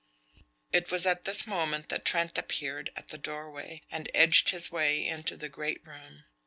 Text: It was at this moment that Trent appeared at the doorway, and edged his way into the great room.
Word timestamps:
It 0.71 0.89
was 0.89 1.05
at 1.05 1.25
this 1.25 1.45
moment 1.45 1.89
that 1.89 2.05
Trent 2.05 2.35
appeared 2.39 2.89
at 2.95 3.09
the 3.09 3.19
doorway, 3.19 3.83
and 3.91 4.09
edged 4.15 4.49
his 4.49 4.71
way 4.71 5.05
into 5.05 5.37
the 5.37 5.47
great 5.47 5.85
room. 5.85 6.23